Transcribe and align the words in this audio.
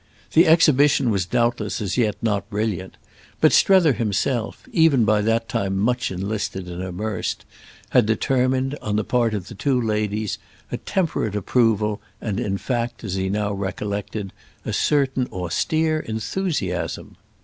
The 0.33 0.47
exhibition 0.47 1.11
was 1.11 1.27
doubtless 1.27 1.79
as 1.79 1.95
yet 1.95 2.15
not 2.23 2.49
brilliant, 2.49 2.97
but 3.39 3.53
Strether 3.53 3.93
himself, 3.93 4.67
even 4.73 5.05
by 5.05 5.21
that 5.21 5.47
time 5.47 5.77
much 5.77 6.09
enlisted 6.09 6.67
and 6.67 6.81
immersed, 6.81 7.45
had 7.91 8.07
determined, 8.07 8.73
on 8.81 8.95
the 8.95 9.03
part 9.03 9.35
of 9.35 9.47
the 9.47 9.53
two 9.53 9.79
ladies, 9.79 10.39
a 10.71 10.77
temperate 10.77 11.35
approval 11.35 12.01
and 12.19 12.39
in 12.39 12.57
fact, 12.57 13.03
as 13.03 13.13
he 13.13 13.29
now 13.29 13.53
recollected, 13.53 14.33
a 14.65 14.73
certain 14.73 15.27
austere 15.31 15.99
enthusiasm. 15.99 17.15